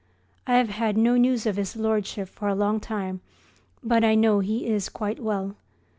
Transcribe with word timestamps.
I 0.47 0.55
have 0.57 0.69
had 0.69 0.97
no 0.97 1.15
news 1.15 1.45
of 1.45 1.57
his 1.57 1.75
Lordship 1.75 2.27
for 2.27 2.47
a 2.47 2.55
long 2.55 2.79
time, 2.79 3.21
but 3.83 4.03
I 4.03 4.15
know 4.15 4.39
he 4.39 4.65
is 4.65 4.89
quite 4.89 5.21
well. 5.21 5.55